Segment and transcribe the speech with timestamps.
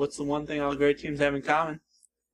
[0.00, 1.78] What's the one thing all great teams have in common?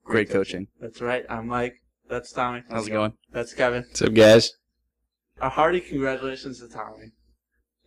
[0.05, 0.69] Great coaching.
[0.80, 1.74] That's right, I'm Mike.
[2.09, 2.62] That's Tommy.
[2.70, 3.15] How's it going?
[3.33, 3.83] That's Kevin.
[3.88, 4.52] What's up, guys?
[5.41, 7.10] A hearty congratulations to Tommy.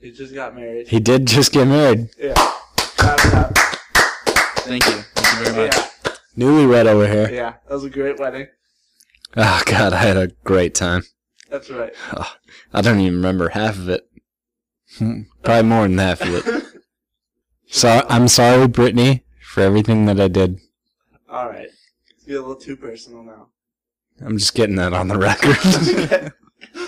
[0.01, 0.89] He just got married.
[0.89, 2.09] He did just get married.
[2.19, 2.33] Yeah.
[2.75, 3.57] Clap it up.
[4.67, 4.91] Thank you.
[5.15, 5.75] Thank you very much.
[5.77, 7.29] Yeah, Newlywed over here.
[7.31, 8.47] yeah, that was a great wedding.
[9.37, 11.03] Oh, God, I had a great time.
[11.49, 11.93] That's right.
[12.17, 12.33] Oh,
[12.73, 14.05] I don't even remember half of it.
[14.97, 16.65] Hmm, Probably more than half of it.
[17.71, 20.59] So I'm sorry, Brittany, for everything that I did.
[21.27, 21.69] All right.
[22.11, 23.47] Let's a little too personal now.
[24.23, 26.33] I'm just getting that on the record.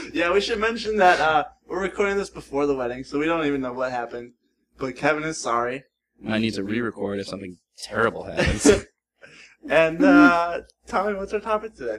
[0.13, 3.47] yeah, we should mention that uh, we're recording this before the wedding, so we don't
[3.47, 4.33] even know what happened.
[4.77, 5.85] But Kevin is sorry.
[6.27, 8.85] I need to re-record if something terrible happens.
[9.69, 11.97] and uh, Tommy, what's our topic today?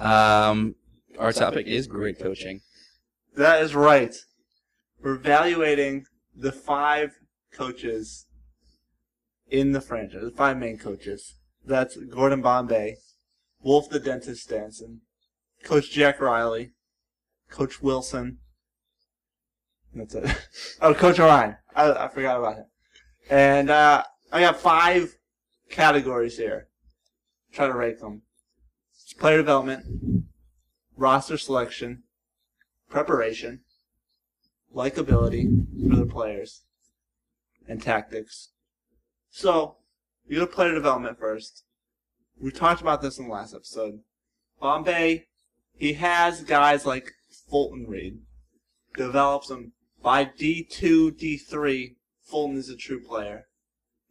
[0.00, 0.74] um,
[1.20, 2.62] our topic is great coaching.
[3.36, 4.16] That is right.
[5.00, 7.12] We're evaluating the five
[7.52, 8.26] coaches
[9.54, 11.36] in the franchise, five main coaches.
[11.64, 12.96] That's Gordon Bombay,
[13.62, 14.98] Wolf the Dentist Stansson,
[15.62, 16.72] Coach Jack Reilly,
[17.48, 18.38] Coach Wilson.
[19.94, 20.36] That's it.
[20.80, 21.56] oh, Coach Orion.
[21.74, 22.64] I, I forgot about him.
[23.30, 24.02] And uh,
[24.32, 25.14] I got five
[25.70, 26.66] categories here.
[27.52, 28.22] Try to rate them.
[28.92, 29.84] It's player development,
[30.96, 32.02] roster selection,
[32.90, 33.60] preparation,
[34.74, 36.64] likability for the players,
[37.68, 38.50] and tactics.
[39.36, 39.78] So,
[40.28, 41.64] you go to player development first.
[42.40, 43.98] We talked about this in the last episode.
[44.60, 45.26] Bombay,
[45.76, 47.10] he has guys like
[47.50, 48.20] Fulton Reed,
[48.96, 51.96] develops them by D2, D3.
[52.22, 53.48] Fulton is a true player.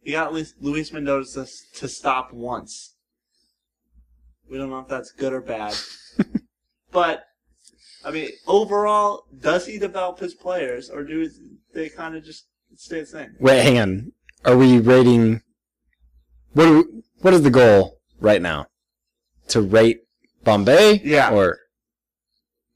[0.02, 1.46] He got Luis Luis Mendoza
[1.76, 2.94] to stop once.
[4.50, 5.74] We don't know if that's good or bad.
[6.92, 7.24] but,
[8.04, 11.30] I mean, overall, does he develop his players, or do
[11.72, 12.44] they kind of just
[12.76, 13.36] stay the same?
[13.40, 14.12] Wait, hang on.
[14.44, 15.42] Are we rating?
[16.52, 16.68] What?
[16.68, 16.84] Are we,
[17.20, 18.66] what is the goal right now?
[19.48, 20.00] To rate
[20.42, 21.00] Bombay?
[21.04, 21.30] Yeah.
[21.30, 21.58] Or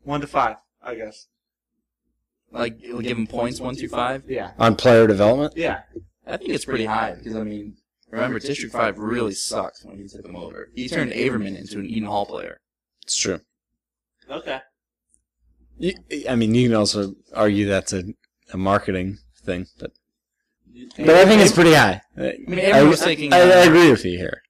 [0.02, 1.26] One to five, I guess.
[2.50, 4.24] Like, you'll give him points one through five.
[4.26, 4.52] Yeah.
[4.58, 5.54] on player development?
[5.56, 5.82] Yeah.
[6.26, 7.76] I think it's pretty high because I mean,
[8.10, 10.70] remember District Five really sucked when he took him over.
[10.74, 12.60] He turned Averman into an Eden Hall player.
[13.02, 13.40] It's true.
[14.30, 14.60] Okay.
[15.78, 15.94] You,
[16.28, 18.04] I mean, you can also argue that's a,
[18.52, 19.92] a marketing thing, but
[20.96, 22.00] but I think it's pretty high.
[22.16, 24.42] I, mean, everyone was thinking, I, I uh, agree with you here.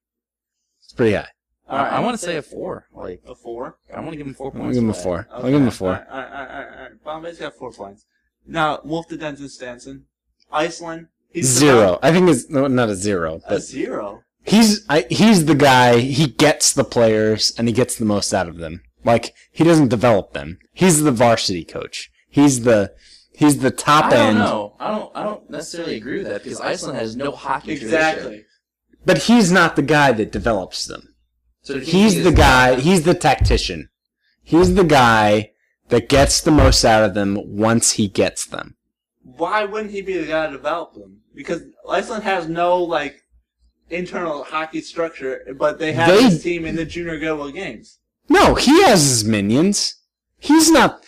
[0.83, 1.27] It's pretty high.
[1.67, 2.87] I, I want to say a four.
[2.93, 3.77] Like, A four.
[3.95, 4.75] I want to give him 4 I'll points.
[4.75, 5.03] give him a for that.
[5.03, 5.27] four.
[5.31, 5.51] I'll Okay.
[5.51, 5.87] give him a four.
[5.89, 7.03] Alright, alright, alright, alright, alright.
[7.03, 8.05] Bombay's got four points.
[8.47, 10.03] Now, Wolf the Dentist Stansson.
[10.51, 11.07] Iceland.
[11.31, 11.99] He's Zero.
[12.01, 14.23] I think it's no, not a zero, A but zero.
[14.43, 15.99] he's I, he's the guy.
[15.99, 18.81] He gets the players and he gets the most out of them.
[19.05, 20.57] Like he doesn't develop them.
[20.73, 22.09] He's the varsity coach.
[22.27, 22.93] He's the
[23.39, 24.13] he's the top end.
[24.13, 24.37] I don't end.
[24.39, 24.75] know.
[24.79, 25.11] I don't.
[25.15, 27.87] I don't necessarily agree with that because Iceland has no hockey tradition.
[27.95, 28.45] Exactly.
[29.05, 31.15] But he's not the guy that develops them.
[31.61, 32.75] So he He's is the guy.
[32.79, 33.89] He's the tactician.
[34.43, 35.51] He's the guy
[35.87, 38.75] that gets the most out of them once he gets them.
[39.23, 41.21] Why wouldn't he be the guy to develop them?
[41.33, 43.23] Because Iceland has no, like,
[43.89, 47.99] internal hockey structure, but they have They- this team in the Junior Goodwill games.
[48.27, 49.95] No, he has his minions.
[50.37, 51.03] He's not.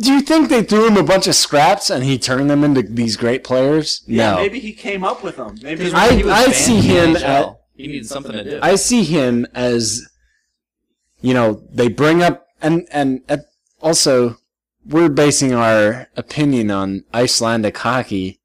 [0.00, 2.82] Do you think they threw him a bunch of scraps and he turned them into
[2.82, 4.02] these great players?
[4.06, 4.36] Yeah, no.
[4.36, 5.56] maybe he came up with them.
[5.62, 8.32] Maybe Because I- when he was I banned see him NHL, at- he needed something
[8.32, 8.58] to do.
[8.62, 10.08] I see him as,
[11.20, 13.38] you know, they bring up and and uh,
[13.80, 14.36] also
[14.86, 18.40] we're basing our opinion on Icelandic hockey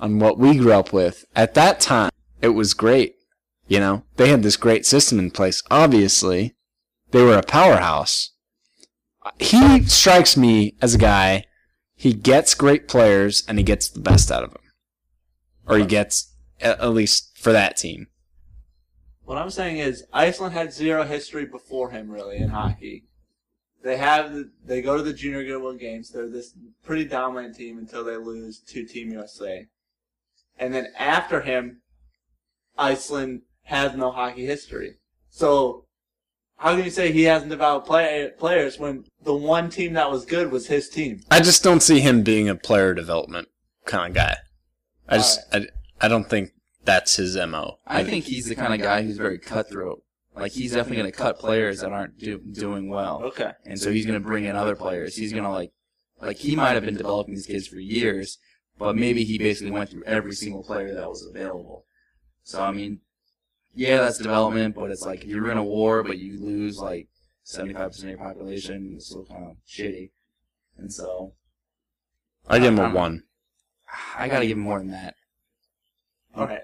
[0.00, 1.24] on what we grew up with.
[1.36, 2.10] At that time,
[2.42, 3.14] it was great.
[3.68, 5.62] You know, they had this great system in place.
[5.70, 6.54] Obviously,
[7.10, 8.30] they were a powerhouse.
[9.38, 11.44] He strikes me as a guy.
[11.94, 14.62] He gets great players and he gets the best out of them,
[15.66, 18.08] or he gets at least for that team.
[19.24, 23.04] What I'm saying is, Iceland had zero history before him, really, in hockey.
[23.82, 24.32] They have,
[24.64, 26.10] they go to the Junior Goodwill games.
[26.10, 29.66] They're this pretty dominant team until they lose to Team USA,
[30.58, 31.82] and then after him,
[32.76, 34.94] Iceland has no hockey history.
[35.28, 35.84] So,
[36.58, 40.24] how can you say he hasn't developed play, players when the one team that was
[40.24, 41.20] good was his team?
[41.30, 43.48] I just don't see him being a player development
[43.86, 44.36] kind of guy.
[45.08, 45.66] I just I,
[46.00, 46.50] I don't think
[46.84, 47.78] that's his mo.
[47.86, 50.02] I think he's the kind of guy who's very cutthroat.
[50.34, 53.52] Like he's definitely going to cut players that aren't do, doing well, Okay.
[53.64, 55.16] and so he's going to bring in other players.
[55.16, 55.72] He's going to like,
[56.20, 58.38] like he might have been developing these kids for years,
[58.78, 61.86] but maybe he basically went through every single player that was available.
[62.44, 63.00] So I mean,
[63.78, 67.06] yeah, that's development, but it's like if you're in a war, but you lose like
[67.46, 70.10] 75% of your population, it's still kind of shitty.
[70.76, 71.32] And so
[72.48, 73.22] I give him a I'm- one.
[74.18, 75.14] I got to give him more than that.
[76.34, 76.60] All right.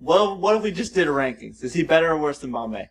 [0.00, 1.64] Well, what if we just did rankings?
[1.64, 2.90] Is he better or worse than Bombay?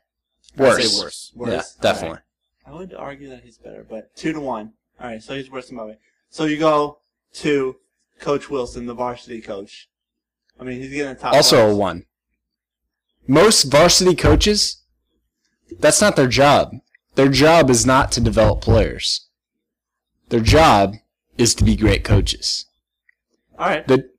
[0.55, 0.91] I'd Worse.
[0.97, 1.31] say worse.
[1.35, 1.49] Worse.
[1.51, 2.17] Yeah, definitely.
[2.17, 2.73] right.
[2.73, 4.73] I would argue that he's better, but two to one.
[4.99, 5.97] All right, so he's worse than Bombay.
[6.29, 6.99] So you go
[7.35, 7.77] to
[8.19, 9.87] Coach Wilson, the varsity coach.
[10.59, 11.33] I mean, he's getting the top.
[11.35, 12.05] Also a one.
[13.27, 14.81] Most varsity coaches,
[15.79, 16.71] that's not their job.
[17.15, 19.27] Their job is not to develop players.
[20.29, 20.95] Their job
[21.37, 22.65] is to be great coaches.
[23.57, 24.09] All right, The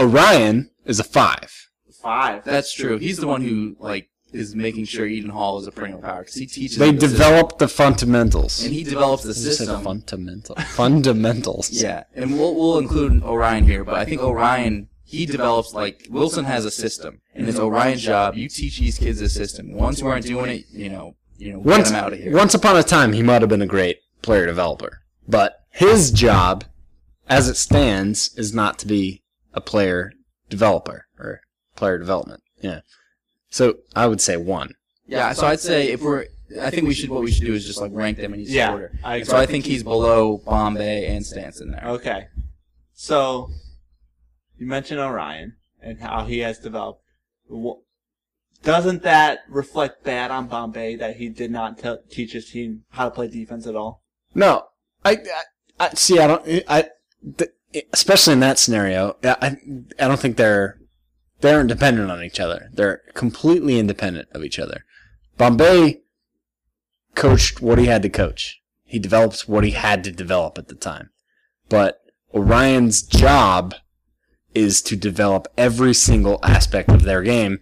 [0.00, 1.68] Orion is a five.
[2.02, 2.44] five.
[2.44, 2.98] That's true.
[2.98, 6.34] He's the one who like is making sure Eden Hall is a perennial power because
[6.34, 6.78] he teaches.
[6.78, 8.64] They the develop the fundamentals.
[8.64, 9.82] and he develops the I said system.
[9.84, 10.56] fundamental.
[10.56, 11.70] Fundamentals.
[11.70, 16.44] Yeah, and we'll we'll include Orion here, but I think Orion he develops like Wilson
[16.44, 18.34] has a system, and it's Orion's job.
[18.36, 19.72] You teach these kids a system.
[19.74, 22.32] Once who aren't doing it, you know, you know, get Once, them out of here.
[22.34, 26.64] once upon a time, he might have been a great player developer, but his job,
[27.28, 29.22] as it stands, is not to be
[29.54, 30.12] a player
[30.48, 31.40] developer or
[31.76, 32.42] player development.
[32.60, 32.80] Yeah.
[33.50, 34.74] So I would say one.
[35.06, 36.26] yeah, so I'd say if we're,
[36.60, 38.48] I think we should what we should do is just like rank them in each
[38.48, 38.92] Yeah, order.
[39.04, 41.82] I And so I think he's below Bombay and Stansson there.
[41.92, 42.26] Okay.
[42.94, 43.50] So,
[44.58, 47.02] you mentioned Orion and how he has developed.
[48.62, 53.06] Doesn't that reflect bad on Bombay that he did not te- teach his team how
[53.06, 54.04] to play defense at all?
[54.34, 54.66] No,
[55.04, 55.42] I, I,
[55.80, 56.18] I see.
[56.18, 56.62] I don't.
[56.68, 56.88] I,
[57.38, 57.50] th-
[57.92, 59.56] especially in that scenario, I,
[59.98, 60.78] I don't think they're
[61.40, 62.70] they're independent on each other.
[62.72, 64.84] They're completely independent of each other.
[65.36, 66.02] Bombay
[67.14, 68.62] coached what he had to coach.
[68.84, 71.10] He developed what he had to develop at the time.
[71.68, 72.00] But
[72.32, 73.74] Orion's job
[74.54, 77.58] is to develop every single aspect of their game,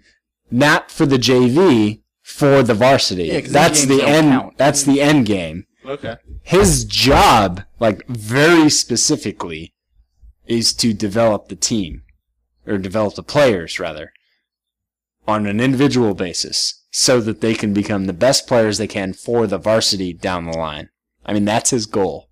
[0.51, 3.25] not for the JV, for the varsity.
[3.25, 4.31] Yeah, 'cause these that's the end.
[4.31, 4.59] count.
[4.59, 6.17] That's the end game Okay.
[6.43, 9.73] his job, like very specifically,
[10.47, 12.03] is to develop the team,
[12.67, 14.13] or develop the players rather,
[15.27, 19.47] on an individual basis, so that they can become the best players they can for
[19.47, 20.89] the varsity down the line.
[21.25, 22.29] I mean, that's his goal.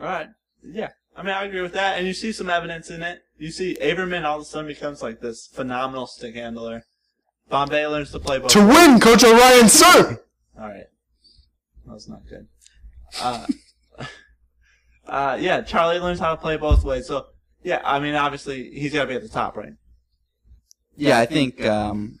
[0.00, 0.28] All right.
[0.64, 0.90] Yeah.
[1.14, 1.98] I mean, I agree with that.
[1.98, 3.20] And you see some evidence in it.
[3.42, 6.84] You see Averman all of a sudden becomes like this phenomenal stick handler.
[7.48, 8.52] Bombay learns to play both.
[8.52, 10.22] To win, Coach Orion, sir.
[10.56, 10.84] All right.
[11.84, 12.46] That was not good.
[13.20, 13.46] Uh,
[15.08, 17.08] uh, yeah, Charlie learns how to play both ways.
[17.08, 17.26] So,
[17.64, 19.72] yeah, I mean, obviously, he's got to be at the top, right?
[20.94, 22.20] Yeah, I think um,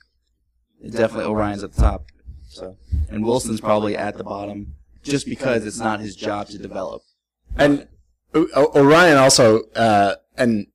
[0.82, 2.06] definitely Orion's at the top.
[2.48, 2.76] So,
[3.10, 7.02] and Wilson's probably at the bottom, just because it's not his job to develop.
[7.56, 7.86] And
[8.34, 10.66] O- O- also, uh, and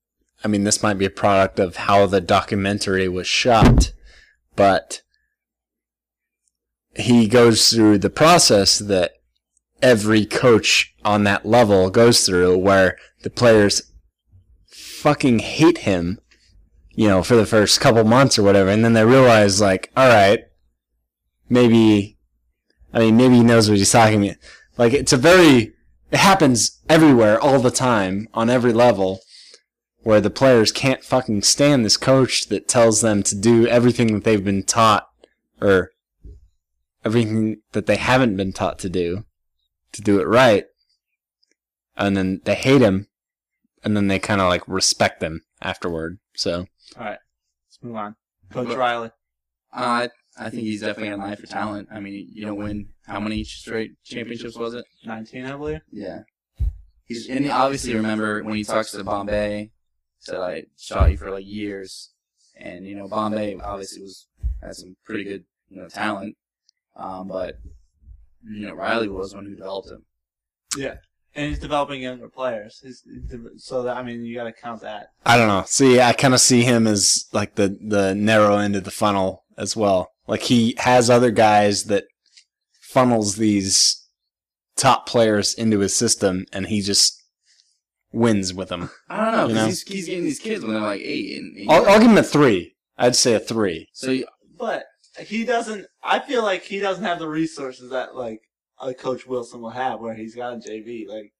[0.44, 3.92] I mean, this might be a product of how the documentary was shot,
[4.56, 5.01] but
[6.95, 9.13] he goes through the process that
[9.82, 13.91] every coach on that level goes through where the players
[14.67, 16.20] fucking hate him,
[16.91, 20.46] you know, for the first couple months or whatever, and then they realize, like, alright,
[21.50, 22.17] maybe,
[22.94, 24.38] I mean, maybe he knows what he's talking about.
[24.77, 25.74] Like, it's a very,
[26.12, 29.22] it happens everywhere all the time on every level
[30.07, 34.23] where the players can't fucking stand this coach that tells them to do everything that
[34.23, 35.05] they've been taught
[35.59, 35.91] or
[37.03, 39.25] everything that they haven't been taught to do
[39.91, 40.67] to do it right
[41.97, 43.05] and then they hate him
[43.83, 47.19] and then they kind of like respect them afterward so All right.
[47.67, 48.15] Let's move on.
[48.49, 49.11] Coach But- Reilly.
[49.73, 50.07] Uh,
[50.39, 51.89] I think he's definitely in line for talent.
[51.91, 54.85] I mean, you know, win how many straight championships was it?
[55.03, 55.81] 19, I believe.
[55.91, 56.21] Yeah.
[57.03, 59.71] He's and obviously remember when he talks to Bombay,
[60.19, 62.12] said I shot you for like years,
[62.59, 64.27] and you know Bombay obviously was
[64.62, 66.36] had some pretty good you know talent,
[66.95, 67.59] um, but
[68.43, 70.05] you know Reilly was one who developed him.
[70.77, 70.95] Yeah.
[71.36, 72.81] And he's developing younger players.
[72.83, 73.03] He's,
[73.57, 75.09] so, that, I mean, you got to count that.
[75.24, 78.75] i don't know see i kind of see him as like the the narrow end
[78.75, 82.05] of the funnel as well like he has other guys that
[82.81, 84.07] funnels these
[84.75, 87.24] top players into his system and he just
[88.17, 89.65] wins with them I don't know You know?
[89.67, 92.17] he's, he's getting these kids when they're like eight, and, and I'll, I'll give him
[92.17, 94.83] a three i'd say a three so you- But
[95.19, 95.88] he doesn't.
[96.03, 98.41] I feel like he doesn't have the resources that like
[98.79, 101.07] a Coach Wilson will have, where he's got a JV.
[101.07, 101.33] Like,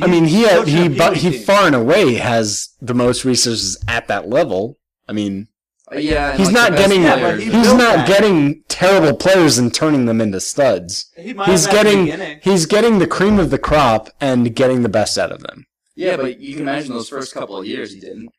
[0.00, 1.42] I mean, he he's had, coaching he a but PE he team.
[1.42, 4.78] far and away has the most resources at that level.
[5.08, 5.48] I mean,
[5.92, 7.96] Uh, yeah, and, He's like, not best getting- Yeah, but players- he he's built not
[7.96, 8.06] that.
[8.06, 11.10] getting terrible players and turning them into studs.
[11.16, 12.40] He might He's have at the getting beginning.
[12.42, 15.64] he's getting the cream of the crop and getting the best out of them.
[15.98, 18.30] Yeah, but you can imagine those first couple of years he didn't.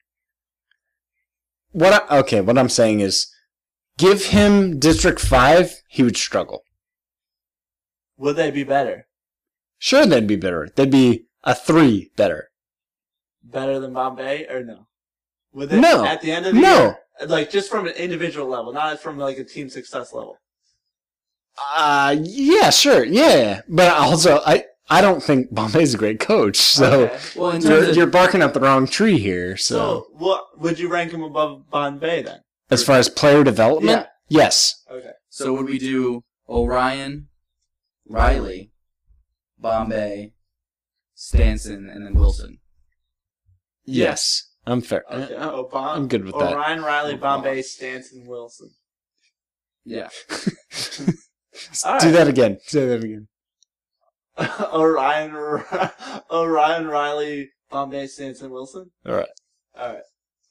[1.71, 3.27] What I, okay, what I'm saying is,
[3.97, 6.63] give him District Five, he would struggle.
[8.17, 9.07] Would they be better?
[9.77, 10.69] Sure, they'd be better.
[10.75, 12.49] They'd be a three better.
[13.43, 14.87] Better than Bombay or no?
[15.53, 15.79] Would they?
[15.79, 16.05] No.
[16.05, 16.79] At the end of the No.
[16.81, 16.97] year,
[17.27, 20.37] like just from an individual level, not from like a team success level.
[21.75, 23.61] Uh yeah, sure, yeah.
[23.67, 27.19] But also, I I don't think Bombay's a great coach, so Okay.
[27.35, 29.55] Well, you're, of you're barking up the wrong tree here.
[29.55, 32.39] So, So, what would you rank him above Bombay then?
[32.71, 35.11] as far as player development, yes, Okay.
[35.29, 37.27] So would we do Orion,
[38.07, 38.71] Reilly,
[39.59, 40.33] Bombay,
[41.15, 42.59] Stansson, and then Wilson?
[43.85, 45.03] yes, I'm fair.
[45.11, 45.35] Okay.
[45.35, 46.53] Uh, Oh, Bom- I'm good with that.
[46.53, 48.71] Orion, Reilly, Bombay, Stansson, Wilson.
[49.85, 50.09] Yeah.
[50.29, 51.13] Do
[51.85, 52.01] right.
[52.11, 52.57] that again.
[52.63, 53.27] Say that again.
[54.73, 55.35] Orion,
[56.31, 58.89] Orion, Reilly, Bombay, Stansson, Wilson.
[59.05, 59.29] All right.
[59.77, 60.03] All right.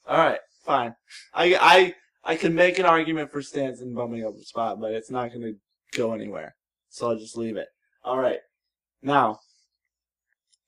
[0.07, 0.39] All right.
[0.65, 0.95] Fine.
[1.33, 1.93] I I
[2.23, 5.41] I can make an argument for Stansson bumming up a spot, but it's not going
[5.41, 6.55] to go anywhere.
[6.89, 7.67] So I'll just leave it.
[8.03, 8.39] All right.
[9.01, 9.39] Now,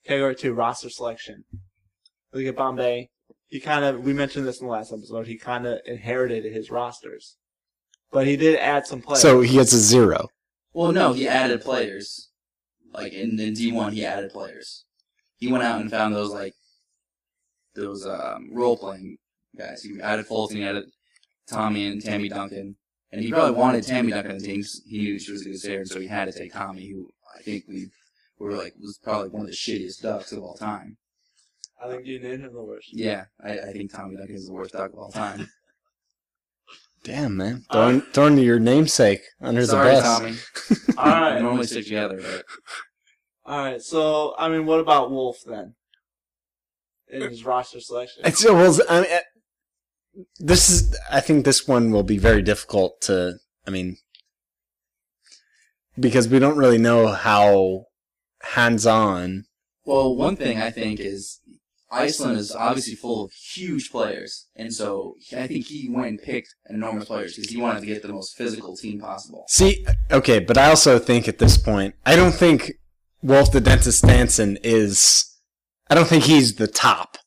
[0.05, 1.43] category two roster selection.
[2.33, 3.09] Look at Bombay.
[3.47, 5.27] He kind of we mentioned this in the last episode.
[5.27, 7.37] He kind of inherited his rosters,
[8.11, 9.21] but he did add some players.
[9.21, 10.29] So he gets a zero.
[10.73, 12.30] Well, no, he added players.
[12.93, 14.85] Like in, in D one, he added players.
[15.37, 16.53] He went out and found those like
[17.75, 19.17] those um, role playing
[19.57, 19.83] guys.
[19.83, 20.85] He added Fulton, he added
[21.47, 22.75] Tommy and Tammy Duncan,
[23.11, 24.63] and he probably wanted Tammy Duncan on the team.
[24.85, 27.09] He knew she was a good player, and so he had to take Tommy, who
[27.37, 27.89] I think we
[28.39, 30.97] were like was probably one of the shittiest ducks of all time.
[31.83, 32.89] I think you named him the worst.
[32.93, 35.49] Yeah, I, I think Tommy Duncan is the worst duck of all time.
[37.03, 40.19] Damn man, throwing throwing your namesake under Sorry, the bus.
[40.19, 40.97] Tommy.
[40.97, 41.41] All right.
[41.41, 42.45] Normally stick together, but
[43.43, 43.81] All right.
[43.81, 45.73] So I mean, what about Wolf then?
[47.07, 48.21] In his roster selection.
[48.23, 49.19] It's, well, I mean, uh,
[50.39, 50.95] this is.
[51.11, 53.39] I think this one will be very difficult to.
[53.67, 53.97] I mean,
[55.99, 57.85] because we don't really know how
[58.43, 59.45] hands-on.
[59.85, 61.39] Well, one thing I think is
[61.91, 66.55] Iceland is obviously full of huge players, and so I think he went and picked
[66.69, 69.45] enormous players because he wanted to get the most physical team possible.
[69.49, 72.71] See, okay, but I also think at this point, I don't think
[73.21, 75.25] Wolf the Dentist Stansson is.
[75.89, 77.17] I don't think he's the top.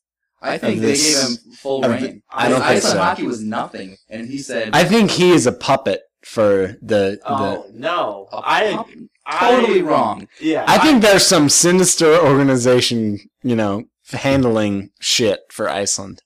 [0.41, 2.23] I think Of they this- gave him full of the- reign.
[2.31, 3.03] I don't think Iceland so.
[3.03, 7.19] hockey was nothing, and he said, I think he is a puppet for the.
[7.27, 8.29] oh the no!
[8.33, 8.89] I pop-
[9.27, 10.65] I- totally wrong." Yeah.
[10.67, 16.23] I think there's some sinister organization, you know, handling shit for Iceland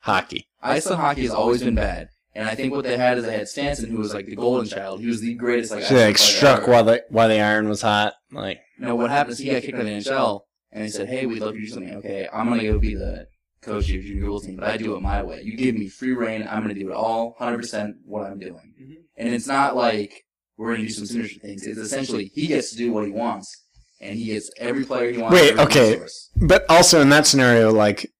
[0.00, 0.48] hockey.
[0.62, 3.46] Iceland hockey has always been bad, and I think what they had is they had
[3.46, 5.00] Stansson, who was like the golden child.
[5.00, 6.70] He was the greatest like, She like struck ever.
[6.72, 8.14] while the while the iron was hot.
[8.32, 10.40] Like you know, what happened is he got kicked out of the NHL,
[10.72, 12.94] and they said, "Hey, we'd love you to do something." Okay, I'm gonna go be
[12.94, 13.26] the
[13.62, 15.42] coach of your junior girls team, but I do it my way.
[15.42, 16.46] You give me free reign.
[16.48, 18.74] I'm gonna do it all, 100 percent what I'm doing.
[18.80, 18.96] Mhm.
[19.16, 20.24] And it's not like
[20.56, 21.66] we're gonna do some sinister things.
[21.66, 23.64] It's essentially he gets to do what he wants,
[24.00, 25.34] and he gets every player he wants.
[25.34, 25.92] Wait, okay.
[25.92, 26.30] resource.
[26.36, 28.12] But also in that scenario, like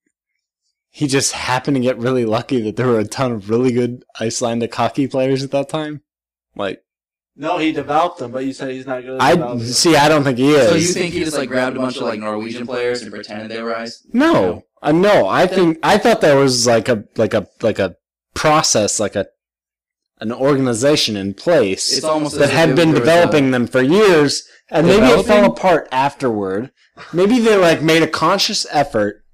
[0.91, 4.05] he just happened to get really lucky that there were a ton of really good
[4.21, 6.03] Icelandic hockey players at that time.
[6.57, 6.83] Like
[7.41, 9.23] no, he developed them, but you said he's not good.
[9.23, 10.69] At I see, I don't think he is.
[10.69, 13.49] So you think he just like grabbed a bunch of like Norwegian players and pretended
[13.49, 14.05] they were ice?
[14.13, 15.29] no, uh, no.
[15.29, 17.95] I think I thought there was like a like a like a
[18.35, 19.27] process, like a
[20.21, 23.67] an organization in place It's almost that as if had it been was developing them
[23.67, 25.45] for years, and maybe it fell Developing?
[25.53, 26.71] apart afterward.
[27.13, 29.25] Maybe they like made a conscious effort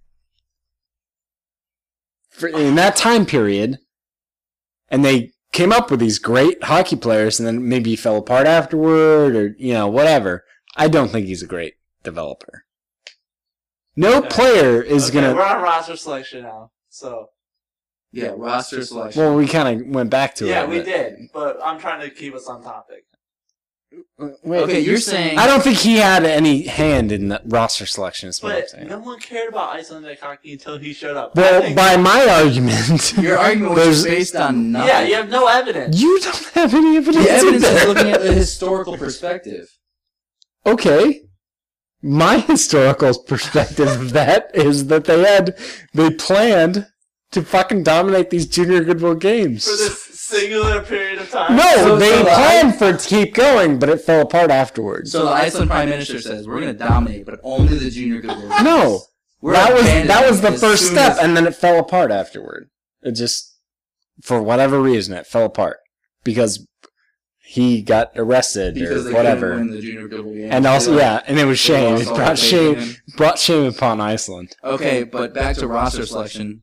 [2.30, 3.78] for, in that time period,
[4.88, 9.34] and they came up with these great hockey players, and then maybe fell apart afterward,
[9.36, 10.44] or you know whatever.
[10.76, 12.64] I don't think he's a great developer.
[13.96, 14.28] No Okay.
[14.28, 15.34] player is Okay, gonna.
[15.34, 17.28] We're on roster selection now, so
[18.14, 19.20] Yeah, roster selection.
[19.22, 20.50] Well, we kind of went back to it.
[20.50, 21.18] yeah, we but- did.
[21.32, 23.04] But I'm trying to keep us on topic.
[24.42, 28.28] Wait, okay, you're saying I don't think he had any hand in the roster selection.
[28.28, 28.88] Is what I'm But saying.
[28.88, 31.32] no one cared about Icelandic hockey until he showed up.
[31.36, 34.88] I Well, think- by my argument, your argument there's- was based on nothing.
[34.88, 36.00] yeah, you have no evidence.
[36.00, 37.24] You don't have any evidence.
[37.24, 37.76] the evidence either.
[37.78, 39.68] is looking at the historical perspective.
[40.66, 41.22] Okay.
[42.02, 45.56] My historical perspective of that is that they had
[45.94, 46.86] they planned
[47.34, 49.64] to fucking dominate these junior goodwill games.
[49.64, 51.56] For this singular period of time.
[51.56, 54.50] No, So- they so the- planned for it to keep going, but it fell apart
[54.50, 55.12] afterwards.
[55.12, 58.30] So the Iceland Prime Minister says we're going to dominate, but only the junior good
[58.38, 58.62] War Games.
[58.62, 59.02] no,
[59.40, 62.70] We're that was that was the first step, as- and then it fell apart afterward.
[63.02, 63.54] It just,
[64.22, 65.78] for whatever reason, it fell apart
[66.24, 66.66] because
[67.46, 69.50] he got arrested because or they whatever.
[69.50, 70.50] couldn't win the junior good War Games.
[70.54, 71.96] And also, like, yeah, and it was shame.
[71.96, 74.56] It brought their faith in shame, brought shame upon Iceland.
[74.64, 76.62] Okay, but back to roster selection.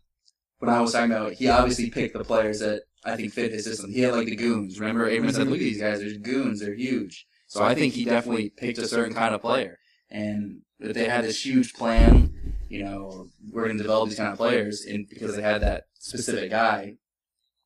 [0.61, 3.65] When I was talking about, he obviously picked the players that I think fit his
[3.65, 3.91] system.
[3.91, 4.79] He had like the goons.
[4.79, 6.01] Remember, everyone said, "Look at these guys.
[6.01, 6.59] They're goons.
[6.59, 9.79] They're huge." So I think he definitely picked a certain kind of player.
[10.11, 14.31] And if they had this huge plan, you know, we're going to develop these kind
[14.31, 16.97] of players, and because they had that specific guy,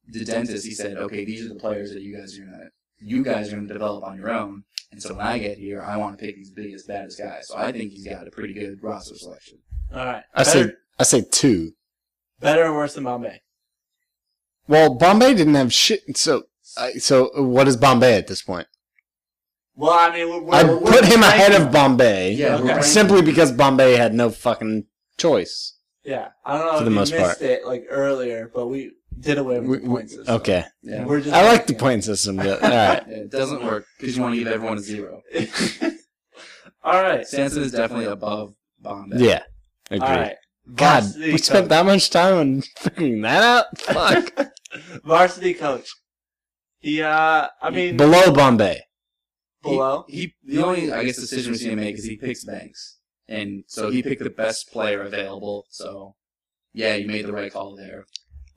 [0.07, 3.05] the dentist, he said, "Okay, these are the players that you guys are going to,
[3.05, 5.81] you guys are going to develop on your own." And so when I get here,
[5.81, 7.49] I want to pick these biggest, baddest guys.
[7.49, 9.57] So I think he's got a pretty good roster selection.
[9.93, 10.23] All right.
[10.33, 11.73] I better, say, I say two.
[12.39, 13.41] Better or worse than Bombay?
[14.67, 16.01] Well, Bombay didn't have shit.
[16.17, 16.43] So,
[16.77, 18.67] I so what is Bombay at this point?
[19.75, 22.33] Well, I mean, we're, we're, I we're put him ahead of Bombay.
[22.33, 22.81] Yeah, Okay.
[22.81, 24.85] simply because Bombay had no fucking
[25.17, 25.73] choice.
[26.03, 27.41] Yeah, I don't know For if the you most missed part.
[27.41, 30.35] it like earlier, but we did away with We- the we- point system.
[30.35, 31.03] okay, Yeah.
[31.05, 32.37] We're just I like the point system.
[32.37, 35.21] But, all right, It doesn't work because you want to give everyone a zero.
[36.83, 37.21] All right.
[37.25, 39.17] Stansson is definitely above Bombay.
[39.17, 39.41] yeah,
[39.89, 40.07] agreed.
[40.07, 40.35] All right.
[40.73, 43.79] God, Varsity we spent that much time on figuring that out.
[43.79, 44.47] Fuck.
[45.05, 45.89] Varsity coach.
[46.79, 48.81] He, uh, I mean, Below Bombay.
[49.61, 50.05] Below.
[50.07, 53.63] He, the only I guess decision we're going to make is he picks Banks, and
[53.67, 55.65] so he picked the best player available.
[55.69, 56.15] So
[56.73, 58.05] yeah, you made the right call there.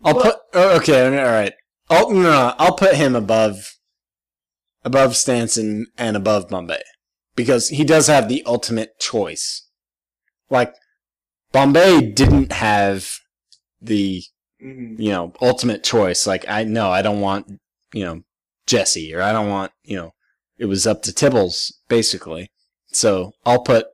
[0.05, 0.37] I'll Well- put.
[0.55, 1.53] oh, okay, all right.
[1.91, 3.77] I'll, no, no, I'll put him above,
[4.85, 6.83] above Stansson and above Bombay,
[7.35, 9.67] because he does have the ultimate choice.
[10.51, 10.75] Like,
[11.53, 13.19] Bombay didn't have
[13.81, 14.23] the
[14.63, 14.99] Mhm.
[14.99, 16.27] you know ultimate choice.
[16.27, 17.61] Like, I no, I don't want
[17.93, 18.23] you know
[18.67, 20.15] Jesse, or I don't want you know.
[20.59, 22.51] It was up to Tibbles basically.
[22.89, 23.87] So I'll put.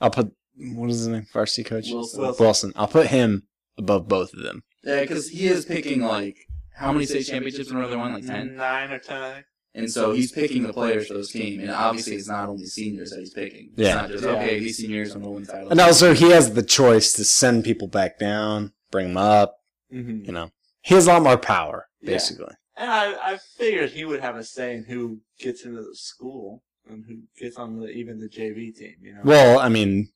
[0.00, 1.26] I'll put what is his name?
[1.32, 2.20] Varsity coach Wilson.
[2.22, 2.44] Wilson.
[2.44, 2.72] Wilson.
[2.76, 4.62] I'll put him above both of them.
[4.82, 6.36] Yeah, because he is picking like
[6.74, 8.12] how many state championships in a row they won?
[8.14, 8.56] Like ten.
[8.56, 9.46] Nine or ten, I think.
[9.78, 13.10] And so he's picking the players for those team, and obviously it's not only seniors
[13.10, 13.70] that he's picking.
[13.76, 13.86] Yeah.
[13.86, 14.30] It's not just Yeah.
[14.32, 15.70] okay, these seniors are going to win titles.
[15.70, 19.56] And also, he has the choice to send people back down, bring them up.
[19.92, 20.24] Mm-hmm.
[20.24, 20.50] You know,
[20.82, 22.12] he has a lot more power, Yeah.
[22.12, 22.54] basically.
[22.76, 26.62] And I, I figured he would have a say in who gets into the school
[26.88, 28.94] and who gets on the, even the JV team.
[29.00, 30.10] You know, Well, I mean,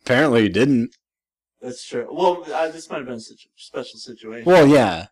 [0.00, 0.94] apparently he didn't.
[1.60, 2.08] that's true.
[2.10, 4.44] Well, uh, this might have been a situ- special situation.
[4.46, 5.06] Well, yeah,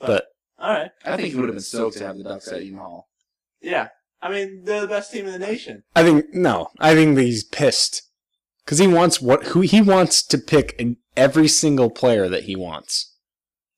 [0.00, 0.26] but
[0.58, 2.78] All right, I think he would have been stoked to have the Ducks at Eden
[2.78, 3.07] Hall.
[3.60, 3.88] Yeah.
[4.20, 5.84] I mean, they're the best team in the nation.
[5.94, 6.68] I think no.
[6.80, 8.02] I think that he's pissed
[8.64, 12.56] because he wants what who he wants to pick in every single player that he
[12.56, 13.14] wants.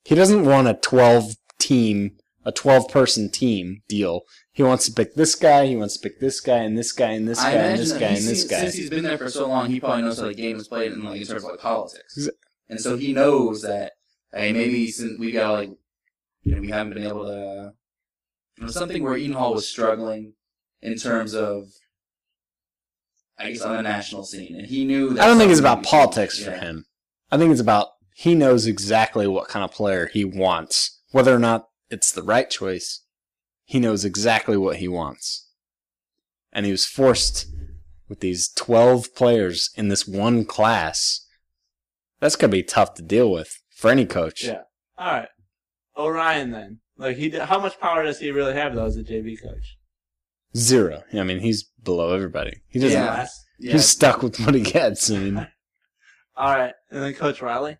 [0.04, 4.22] He doesn't want a twelve team, a twelve person team deal.
[4.52, 5.66] He wants to pick this guy.
[5.66, 7.78] He wants to pick this guy and this guy and this I guy and imagine
[7.80, 8.60] this that guy and he's this seen- guy.
[8.62, 10.92] since he's been there for so long, he probably knows how the game is played
[10.92, 12.30] in like in terms of like politics, Exa-
[12.70, 13.92] and so he knows that
[14.32, 15.70] hey, maybe since we got like
[16.44, 17.72] you know we haven't been able to
[18.60, 20.34] you know, something where Eden Hall was struggling
[20.82, 21.68] in terms of
[23.38, 25.14] I guess on the national scene, and he knew.
[25.14, 26.50] that I don't think it's about politics changed.
[26.50, 26.60] for Yeah.
[26.60, 26.84] him.
[27.30, 31.00] I think it's about he knows exactly what kind of player he wants.
[31.10, 33.02] Whether or not it's the right choice,
[33.64, 35.48] he knows exactly what he wants.
[36.52, 37.46] And he was forced
[38.08, 41.26] with these 12 players in this one class.
[42.20, 44.44] That's going to be tough to deal with for any coach.
[44.44, 44.62] Yeah.
[44.98, 45.28] All right,
[45.96, 46.80] Orion then.
[47.00, 49.78] Like he, how much power does he really have though as a JV coach?
[50.56, 51.02] Zero.
[51.14, 52.60] I mean, he's below everybody.
[52.68, 52.98] He doesn't.
[53.00, 53.26] Yeah.
[53.58, 55.10] Yeah, He's stuck with what he gets.
[55.10, 55.36] I mean,
[56.36, 57.76] All right, and then Coach Riley.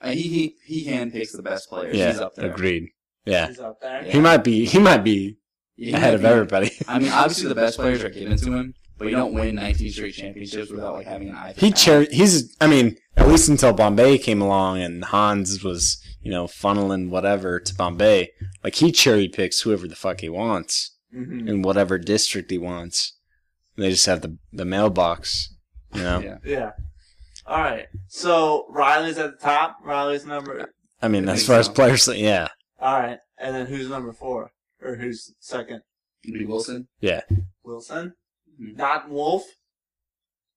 [0.00, 1.96] Uh, he he he handpicks the best players.
[1.96, 2.50] yeah, He's up there.
[2.50, 2.88] agreed.
[3.24, 3.48] Yeah.
[3.48, 4.04] He's up there.
[4.06, 4.12] Yeah.
[4.12, 5.38] He might be, he might be
[5.76, 6.72] He ahead might of be- everybody.
[6.88, 9.90] I mean, obviously the best players are given to him, but you don't win 19
[9.90, 11.54] straight championships without like having an eye.
[11.56, 11.78] He talent.
[11.78, 16.44] cher- he's I mean, at least until Bombay came along and Hans was, you know,
[16.44, 18.30] funneling whatever to Bombay.
[18.62, 23.16] Like he cherry picks whoever the fuck he wants hmm in whatever district he wants.
[23.76, 25.52] And they just have the the mailbox,
[25.94, 26.20] you know.
[26.20, 26.36] Yeah.
[26.44, 26.70] Yeah.
[27.46, 27.86] All right.
[28.08, 29.78] So Reilly's at the top.
[29.82, 30.72] Reilly's number.
[31.02, 34.12] I mean, I as think far as players, yeah, All right, and then who's number
[34.12, 34.50] four
[34.82, 35.80] or who's second?
[36.22, 36.88] It'd be Wilson.
[37.00, 37.22] yeah,
[37.64, 38.12] Wilson.
[38.60, 39.44] Not Wolf.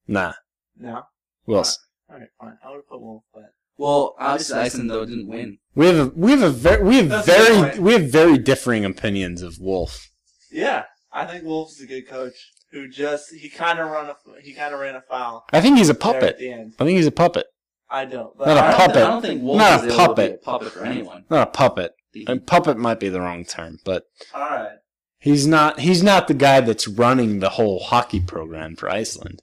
[0.08, 0.34] nah,
[0.78, 1.04] No.
[1.46, 1.82] Wilson.
[2.10, 2.58] All right, fine.
[2.64, 3.44] I would have put Wolf, but
[3.78, 5.58] Well, obviously Iceland though didn't win.
[5.76, 8.86] We have a, we have a very we have That's very we have very differing
[8.86, 10.10] opinions of Wolf.
[10.52, 14.54] yeah, I think Wolf's a good coach who just he kind of run a he
[14.54, 16.24] kind of ran a foul I think he's a puppet.
[16.24, 16.74] at the end.
[16.80, 17.48] I think he's a puppet,
[17.90, 18.38] I don't.
[18.38, 18.96] But Not a I- don't, puppet.
[18.98, 20.34] I don't think Wolf Not is a able to be puppet.
[20.34, 21.26] a puppet for anyone.
[21.30, 21.94] not a puppet.
[22.28, 24.04] And puppet might be the wrong term, but
[24.36, 24.78] All right.
[25.24, 25.80] He's not.
[25.80, 29.42] He's not the guy that's running the whole hockey program for Iceland.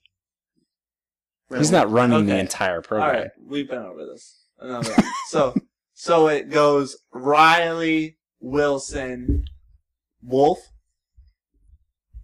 [1.48, 3.14] He's not running the entire program.
[3.14, 3.30] right.
[3.42, 4.44] We've been over this.
[5.28, 5.54] So,
[5.94, 9.46] so it goes Reilly, Wilson,
[10.22, 10.58] Wolf,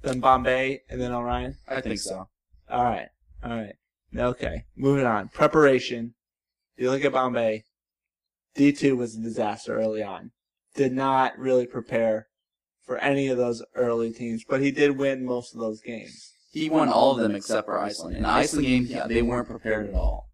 [0.03, 1.57] then Bombay, and then Orion.
[1.67, 2.29] I think so.
[2.69, 3.09] All right.
[3.43, 3.75] All right.
[4.15, 4.67] Okay.
[4.77, 5.29] Moving on.
[5.29, 6.13] Preparation.
[6.77, 7.65] You look at Bombay.
[8.55, 10.33] D2 was a disaster early on.
[10.75, 12.29] Did not really prepare
[12.87, 16.33] for any of those early teams, but he did win most of those games.
[16.53, 18.17] He won all of them except for Iceland.
[18.17, 20.31] In the Iceland game, yeah, they weren't prepared at all.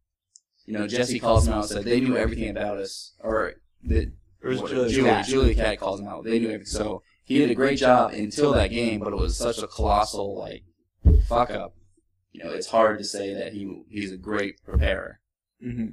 [0.67, 3.15] You know, Jesse calls him out and said they knew everything about us.
[3.21, 4.13] Or the,
[4.43, 5.27] Or was what- Julia Julia, Cat.
[5.27, 6.23] Julia Cat calls him out.
[6.25, 6.67] They knew everything.
[6.67, 10.39] So he did a great job until that game, but it was such a colossal,
[10.39, 10.63] like,
[11.27, 11.75] fuck up.
[12.31, 15.21] You know, it's hard to say that he he's a great preparer.
[15.61, 15.87] hmm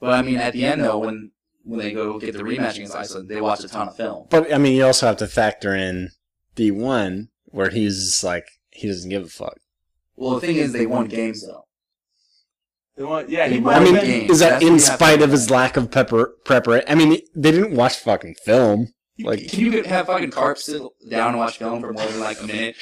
[0.00, 1.32] But I mean, at the end though, when
[1.66, 4.26] when they go get the rematch against Iceland, they watch a ton of film.
[4.30, 6.10] But I mean, you also have to factor in
[6.54, 9.58] D one where he's just like he doesn't give a fuck.
[10.14, 11.64] Well, the thing is, they won games though.
[12.96, 14.30] They want, yeah, he They might I won mean, games.
[14.30, 16.88] is that That's in you have to spite of his lack of pepper preparation?
[16.88, 18.88] I mean, they didn't watch fucking film.
[19.18, 22.20] Like, Like- can you have fucking Karp sit down and watch film for more than
[22.20, 22.76] like a minute?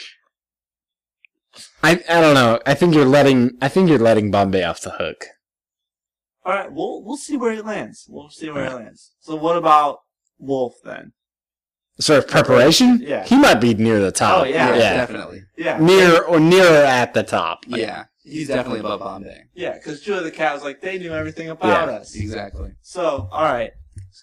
[1.82, 2.60] I I don't know.
[2.66, 5.26] I think you're letting I think you're letting Bombay off the hook.
[6.44, 8.06] All right, we'll we'll see where he lands.
[8.08, 9.12] We'll see where he lands.
[9.20, 9.98] So what about
[10.38, 11.12] Wolf then?
[12.00, 12.98] Sort of preparation.
[13.00, 13.24] Yeah.
[13.24, 14.42] he might be near the top.
[14.42, 14.74] Oh, yeah.
[14.74, 15.42] yeah, definitely.
[15.56, 17.60] Yeah, near or nearer at the top.
[17.68, 19.44] Yeah, he's definitely above Bombay.
[19.54, 22.14] yeah, because Julia the Cat was like they knew everything about Yeah, us.
[22.16, 22.72] Exactly.
[22.82, 23.70] So all right,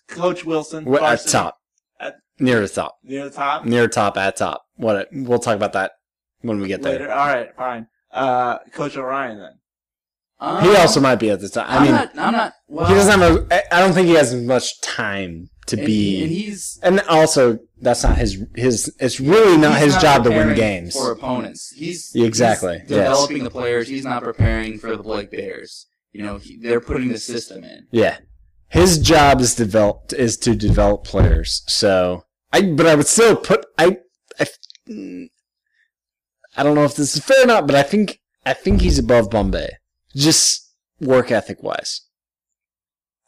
[0.07, 1.57] Coach Wilson, We're at varsity, top.
[1.99, 2.97] At- near the top.
[3.03, 3.65] near the top.
[3.65, 4.63] Near top at top.
[4.75, 5.07] What?
[5.11, 5.93] We'll talk about that
[6.41, 6.93] when we get there.
[6.99, 7.11] Later.
[7.11, 7.87] All right, fine.
[8.11, 9.53] Uh, Coach Orion then.
[10.41, 11.67] Um, He also might be at the time.
[11.69, 12.11] I I'm mean, not.
[12.17, 12.53] I'm not.
[12.67, 13.75] Well, he doesn't have a.
[13.75, 16.23] I- don't think he has as much time to and, be.
[16.23, 18.43] and he's And also, that's not his.
[18.55, 18.93] His.
[18.99, 20.95] It's really not his job to win games.
[20.95, 21.71] for opponents.
[21.77, 23.07] He's Exactly, he's yes.
[23.09, 23.87] developing the players.
[23.87, 25.85] He's not preparing for the Blake Bears.
[26.11, 27.87] You know, he, they're putting the system in.
[27.91, 28.17] Yeah,
[28.69, 31.61] his job is developed is to develop players.
[31.67, 33.97] So I, but I would still put I.
[34.39, 34.47] I,
[36.57, 38.99] I don't know if this is fair or not, but I think I think he's
[38.99, 39.69] above Bombay,
[40.15, 42.01] just work ethic wise.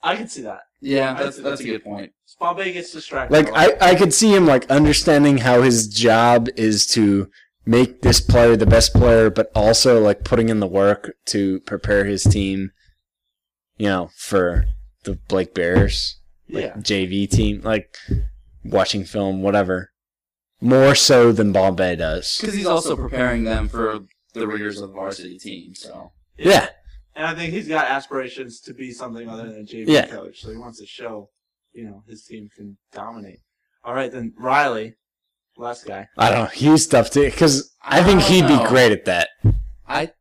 [0.01, 0.61] I can see that.
[0.81, 2.11] Yeah, that's that's a good point.
[2.39, 3.33] Bombay gets distracted.
[3.33, 3.49] Like.
[3.53, 7.29] I, I could see him like understanding how his job is to
[7.65, 12.05] make this player the best player, but also like putting in the work to prepare
[12.05, 12.71] his team,
[13.77, 14.65] you know, for
[15.03, 16.19] the Blake Bears,
[16.49, 16.73] like yeah.
[16.73, 17.95] JV team, like
[18.63, 19.91] watching film, whatever.
[20.59, 22.39] More so than Bombay does.
[22.39, 23.99] Because he's also preparing them for
[24.33, 25.75] the rigors of the varsity team.
[25.75, 26.69] So Yeah,
[27.15, 30.07] And I think he's got aspirations to be something other than a JV Yeah.
[30.07, 30.41] coach.
[30.41, 31.29] So he wants to show,
[31.73, 33.39] you know, his team can dominate.
[33.83, 34.95] All right, then Reilly,
[35.57, 36.07] last guy.
[36.17, 36.45] I don't know.
[36.45, 39.29] He's tough too because I think I don't he'd be great at that.
[39.87, 40.11] I,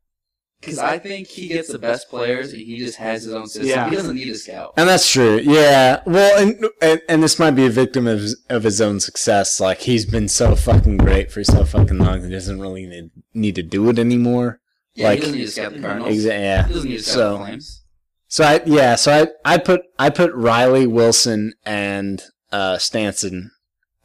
[0.61, 3.69] because I think he gets the best players, and he just has his own system.
[3.69, 3.89] Yeah.
[3.91, 4.75] He doesn't need a scout.
[4.77, 5.41] And that's true.
[5.43, 6.03] Yeah.
[6.07, 9.59] Well, and, and and this might be a victim of his, of his own success.
[9.61, 13.55] Like he's been so fucking great for so fucking long, he doesn't really need, need
[13.57, 14.61] to do it anymore.
[14.95, 16.17] Yeah, Like- he doesn't need to scout the Cardinals.
[16.17, 16.67] Exa- yeah.
[16.67, 17.83] He doesn't need to scout So the Flames.
[18.29, 19.13] so I yeah so
[19.45, 23.51] I I put I put Reilly Wilson and uh, Stansson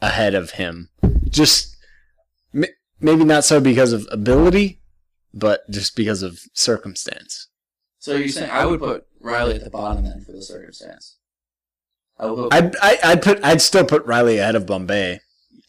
[0.01, 0.89] ahead of him.
[1.29, 1.75] Just
[2.55, 2.63] m-
[3.01, 4.79] maybe not so because of ability,
[5.33, 7.49] but just because of circumstance.
[7.99, 11.17] So you're saying I would put Reilly at the bottom then for the circumstance.
[12.17, 12.53] I would.
[12.53, 15.19] I'd I, I'd put I'd still put Reilly ahead of Bombay.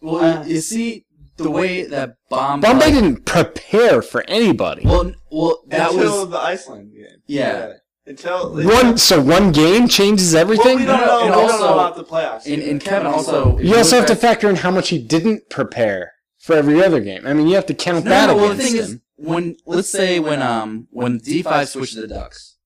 [0.00, 1.04] well, Uh, you see
[1.38, 2.61] the way that bomb.
[2.61, 4.83] Bombay didn't prepare for anybody.
[4.85, 7.22] Well, well, that Until was the Iceland game.
[7.27, 7.72] Yeah.
[8.07, 10.79] Until One so one game changes Well, everything.
[10.79, 11.20] we don't know.
[11.27, 12.46] and we don't know about the playoffs.
[12.46, 12.68] and, yet.
[12.70, 13.59] and Kevin also.
[13.59, 17.27] you also have to factor in how much he didn't prepare for every other game.
[17.27, 18.81] I mean, you have to count No, that no, well, the thing him.
[18.83, 22.57] is, when let's say when um when D five switched to the Ducks,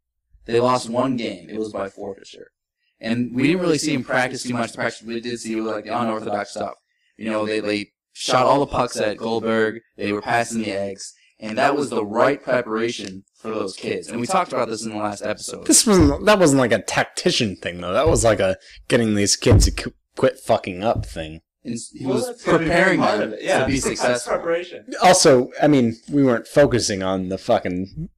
[0.45, 1.49] they lost one game.
[1.51, 2.53] It was by forfeiture,
[3.01, 4.71] and we didn't really see him practice too much.
[4.73, 6.75] The practice we did see was like the unorthodox stuff.
[7.17, 9.81] You know, they they shot all the pucks at Goldberg.
[9.97, 14.09] They were passing the eggs, and that was the right preparation for those kids.
[14.09, 15.67] And we talked about this in the last episode.
[15.67, 17.93] this wasn't that wasn't like a tactician thing though.
[17.93, 18.57] That was like a
[18.89, 21.41] getting these kids to qu- quit fucking up thing.
[21.65, 23.43] And he Well, was that's gotta be preparing part them of it.
[23.43, 24.33] Yeah, to be that's successful.
[24.35, 24.85] preparation.
[25.03, 28.09] Also, I mean, we weren't focusing on the fucking.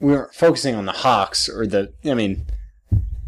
[0.00, 1.92] We weren't focusing on the Hawks or the.
[2.04, 2.46] I mean,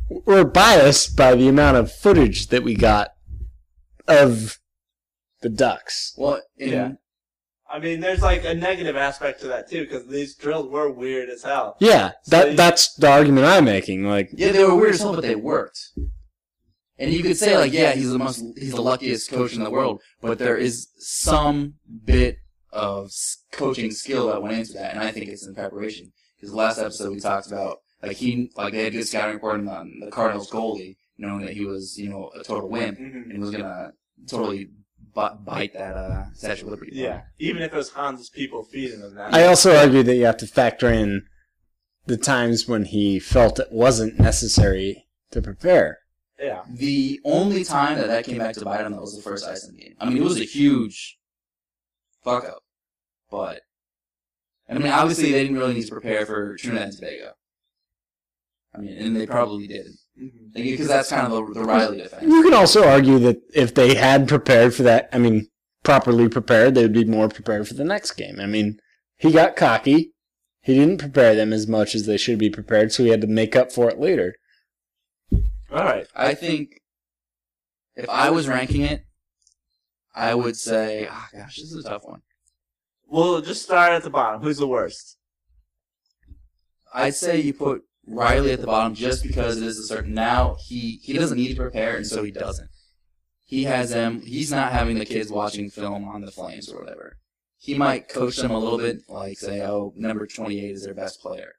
[0.08, 3.14] we're biased by the amount of footage that we got
[4.06, 4.59] of
[5.42, 6.14] the Ducks.
[6.16, 6.92] Well, in, Yeah.
[7.72, 11.28] I mean, there's like a negative aspect to that too, because these drills were weird
[11.28, 11.76] as hell.
[11.80, 14.04] Yeah, So that you- that's the argument I'm making.
[14.04, 15.78] Like, yeah, they were weird as hell, but they worked.
[16.98, 19.70] And you could say like, yeah, he's the most, he's the luckiest coach in the
[19.70, 21.74] world, but there is some
[22.04, 22.36] bit
[22.72, 23.10] of
[23.52, 26.12] coaching skill that went into that, and I think it's in preparation.
[26.36, 30.00] Because last episode we talked about like he, like they had good scouting report on
[30.04, 33.22] the Cardinals goalie, knowing that he was, you know, a total wimp, Mhm.
[33.24, 33.92] and he was gonna
[34.26, 34.72] totally bu-
[35.14, 36.92] bite that uh, Statue of Liberty.
[36.94, 39.34] Yeah, even if it was Hans's people feeding them that.
[39.34, 41.22] I also argue that you have to factor in
[42.06, 45.98] the times when he felt it wasn't necessary to prepare.
[46.40, 46.62] yeah.
[46.68, 49.78] The only time that that came back to bite him that was the first Iceland
[49.78, 49.94] game.
[50.00, 51.18] I mean, it was a huge
[52.24, 52.62] fuck up,
[53.30, 53.60] but
[54.68, 57.32] I mean, obviously they didn't really need to prepare for Trinidad and Tobago.
[58.74, 59.86] I mean, and they probably did
[60.20, 60.52] Mhm.
[60.54, 62.22] because that's kind of the, the Reilly defense.
[62.22, 65.48] You can also argue that if they had prepared for that, I mean,
[65.82, 68.38] properly prepared, they would be more prepared for the next game.
[68.38, 68.78] I mean,
[69.16, 70.12] he got cocky.
[70.62, 73.26] He didn't prepare them as much as they should be prepared, so he had to
[73.26, 74.36] make up for it later.
[75.32, 76.06] All right.
[76.14, 76.80] I think
[77.96, 79.04] if I was ranking it,
[80.14, 82.20] I would say, oh gosh, this is a tough one.
[83.06, 84.42] We'll just start at the bottom.
[84.42, 85.16] Who's the worst?
[86.92, 90.14] I'd say you put Reilly at the bottom just because it is a certain.
[90.14, 92.68] Now he he doesn't need to prepare, and so he doesn't.
[93.44, 94.22] He has them.
[94.22, 97.18] He's not having the kids watching film on the Flames or whatever.
[97.58, 101.20] He might coach them a little bit, like say, "Oh, number twenty-eight is their best
[101.20, 101.52] player,"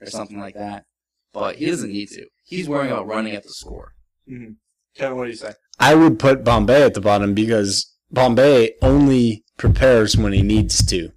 [0.00, 0.84] or something like that.
[1.32, 2.26] But he doesn't need to.
[2.44, 3.92] He's worrying about running at the score.
[4.30, 4.52] Mm-hmm.
[4.96, 5.52] Kevin, what do you say?
[5.78, 11.10] I would put Bombay at the bottom because Bombay only prepares when he needs to.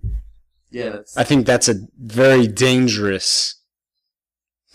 [0.72, 1.16] Yeah, that's.
[1.16, 3.57] I think that's a very dangerous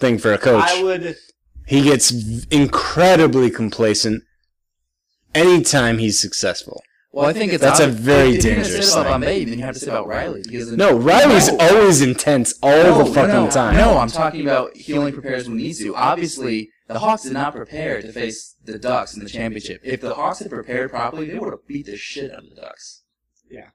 [0.03, 0.62] thing for a coach.
[0.67, 1.17] I would.
[1.67, 2.11] He gets
[2.51, 4.23] incredibly complacent
[5.35, 6.83] anytime he's successful.
[7.12, 9.12] Well, I think it's That's a very if you're gonna dangerous say about thing.
[9.12, 11.59] Bombay, then you have to say about Reilly because No, Reilly's No.
[11.61, 13.51] always intense all No, the fucking no, no.
[13.51, 13.77] time.
[13.77, 15.95] No, I'm talking about he only prepares when he needs to.
[15.95, 19.83] Obviously, the Hawks did not prepare to face the Ducks in the championship.
[19.85, 22.57] If the Hawks had prepared properly, they would have beat the shit out of the
[22.57, 23.03] Ducks.
[23.51, 23.69] Yeah,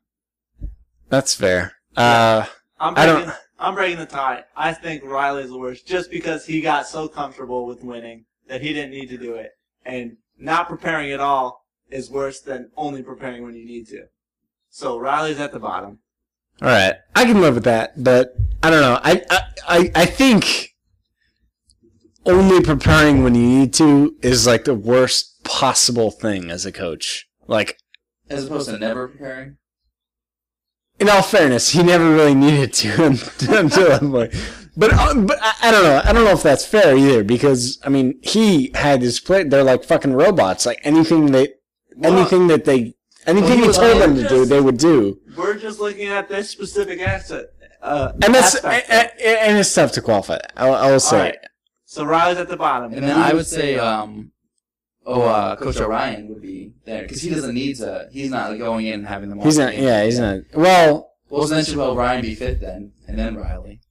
[1.09, 1.73] that's fair.
[1.95, 2.45] Uh,
[2.79, 4.43] I'm I don't- breaking, I'm breaking the tie.
[4.55, 8.73] I think Reilly's the worst just because he got so comfortable with winning that he
[8.73, 9.51] didn't need to do it.
[9.85, 14.03] And not preparing at all is worse than only preparing when you need to.
[14.69, 15.99] So Reilly's at the bottom.
[16.61, 18.99] all right, I can live with that, but I don't know.
[19.03, 20.75] I I I, I think
[22.25, 27.27] only preparing when you need to is like the worst possible thing as a coach.
[27.47, 27.77] Like,
[28.29, 29.57] As opposed to never preparing.
[30.99, 34.33] In all fairness, he never really needed to until that point.
[34.75, 36.01] But uh, but I, I don't know.
[36.03, 39.43] I don't know if that's fair either because I mean he had his play.
[39.43, 40.65] They're like fucking robots.
[40.65, 41.53] Like anything they
[41.95, 44.77] Well- anything that they anything he he was told them like to do, they would
[44.77, 45.19] do.
[45.35, 47.45] We're just looking at this specific asset.
[47.81, 50.35] Uh, And that's and, and it's tough to qualify.
[50.37, 50.53] That.
[50.55, 51.17] I, I will say.
[51.17, 51.37] Alright.
[51.85, 52.93] So Reilly's at the bottom.
[52.93, 54.31] And then I would say, um,
[55.07, 58.07] oh, uh, Coach Orion would be there because he doesn't need to.
[58.11, 59.39] He's not like, going in and having them.
[59.39, 59.71] He's not.
[59.71, 59.83] the game.
[59.83, 60.41] Yeah, he's not.
[60.53, 63.81] Well, Well, so then should Orion be fit then, and then Reilly.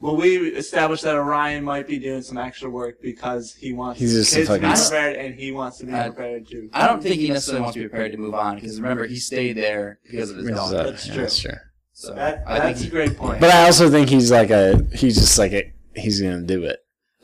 [0.00, 4.12] Well, we established that Orion might be doing some extra work because he wants He's
[4.12, 6.70] just a kids to be prepared and he wants to be I- prepared too.
[6.72, 9.16] I don't think he necessarily wants to be prepared to move on because remember he
[9.16, 10.70] stayed there because of his dog.
[10.70, 11.22] That's yeah, true.
[11.22, 11.52] That's true.
[11.94, 13.40] So That, I think that's a great point.
[13.40, 14.86] But I also think he's like a.
[14.94, 15.72] He's just like a.
[15.96, 16.78] He's gonna do it.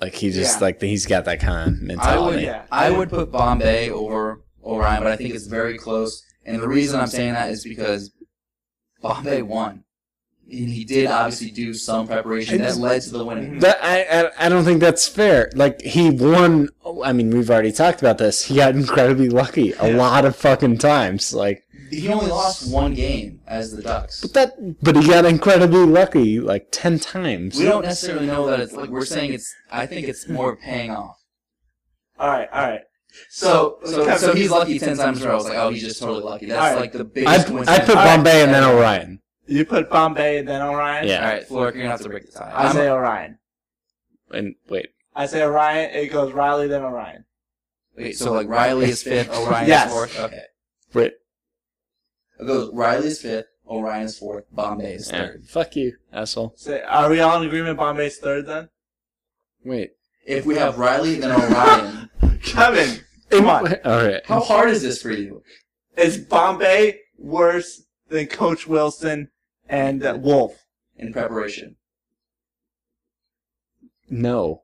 [0.05, 0.67] Like he just Yeah.
[0.67, 2.37] like he's got that kind of I mentality.
[2.37, 2.63] would, yeah.
[2.71, 6.23] I would put Bombay over Orion, but I think it's very close.
[6.45, 8.13] And the reason I'm saying that is because
[9.01, 9.85] Bombay won,
[10.51, 13.61] and he did obviously do some preparation that led to the winning.
[13.61, 15.51] That I, I I don't think that's fair.
[15.55, 16.69] Like he won.
[17.03, 18.45] I mean, we've already talked about this.
[18.45, 19.97] He got incredibly lucky a Yeah.
[19.97, 21.33] lot of fucking times.
[21.33, 21.64] Like,
[22.01, 24.21] He only lost one game as the Ducks.
[24.21, 27.59] but that, but he got incredibly lucky like ten times.
[27.59, 29.55] We don't necessarily know that it's like we're saying it's.
[29.71, 31.17] I think it's more paying off.
[32.19, 32.81] all right, all right.
[33.31, 35.37] So, so, Kevin, so he's lucky ten times in a row.
[35.37, 36.47] It's like, oh, he's just totally lucky.
[36.47, 36.81] That's Alright.
[36.81, 37.79] like the I biggest I coincidence.
[37.87, 38.17] put All right.
[38.17, 39.21] Bombay and then Orion.
[39.47, 41.07] You put Bombay and then Orion.
[41.07, 41.25] Yeah.
[41.25, 42.51] All right, Flork, you're gonna have to break the tie.
[42.51, 43.39] I I'm- say Orion.
[44.33, 45.91] And wait, I say Orion.
[45.95, 47.25] It goes Reilly then Orion.
[47.97, 49.87] wait, so like Reilly is fifth, Orion Yes.
[49.87, 50.19] is fourth.
[50.19, 50.43] Okay,
[50.93, 51.13] wait.
[52.41, 55.45] It goes Reilly's fifth, Orion is fourth, Bombay is Yeah, third.
[55.47, 56.55] fuck you, asshole.
[56.57, 57.79] Say, are we all in agreement?
[57.79, 58.69] Bombay's third then.
[59.65, 59.93] Wait.
[60.27, 62.11] If we have Reilly, then Orion.
[62.43, 63.75] Kevin, come on.
[63.85, 64.25] All right.
[64.27, 65.43] How hard is this for you?
[65.97, 69.29] Is Bombay worse than Coach Wilson
[69.69, 70.65] and uh, Wolf?
[70.97, 71.77] in preparation.
[74.09, 74.64] No.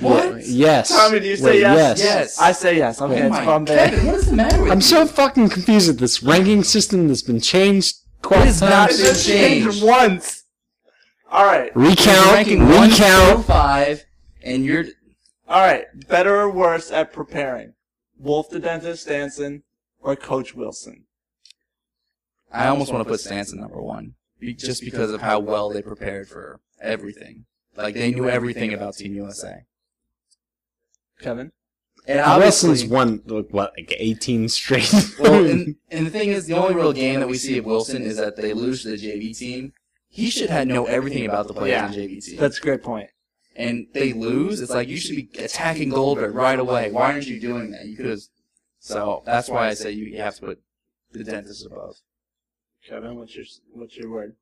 [0.00, 0.44] What?
[0.46, 0.88] Yes.
[0.88, 1.98] Tommy, do you say Wait, yes?
[2.02, 2.38] Yes.
[2.40, 3.00] I say yes.
[3.02, 3.74] Okay, oh it's my Bombay.
[3.76, 4.82] Kevin, what is the matter with I'm you?
[4.82, 8.96] so fucking confused at this ranking system that's been changed quite It is not been
[8.98, 9.84] just changed changed.
[9.84, 10.44] once.
[11.30, 12.32] All right, You're Recount.
[12.32, 13.44] ranking one Recount.
[13.44, 14.04] five,
[14.42, 14.84] and you're
[15.48, 15.84] all right.
[16.08, 17.74] Better or worse at preparing?
[18.18, 19.62] Wolf the Dentist Stansson
[20.00, 21.04] or Coach Wilson?
[22.50, 25.82] I almost want to put Stansson number one, be, just because of how well they
[25.82, 27.44] prepared for everything.
[27.76, 29.64] Like they knew everything about Team USA.
[31.20, 31.52] Kevin?
[32.08, 34.92] And Wilson's won like, what like 18 straight.
[35.18, 38.02] well, and, and the thing is, the only real game that we see of Wilson
[38.02, 39.72] is that they lose to the JV team.
[40.08, 41.86] He should have know everything about the players Yeah.
[41.86, 42.36] on the JV team.
[42.38, 43.10] That's a great point.
[43.56, 44.60] and they lose.
[44.60, 46.90] It's like you should be attacking Goldberg right away.
[46.92, 47.86] Why aren't you doing that?
[47.86, 48.20] You could have.
[48.78, 50.60] So that's why I say you, you have to put
[51.10, 51.96] the dentist above.
[52.86, 54.36] Kevin, what's your what's your word?